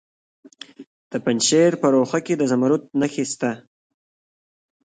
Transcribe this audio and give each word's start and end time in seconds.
د 1.11 1.13
پنجشیر 1.25 1.71
په 1.81 1.87
روخه 1.95 2.19
کې 2.25 2.33
د 2.37 2.43
زمرد 2.51 2.83
نښې 2.99 3.25
شته. 3.31 3.51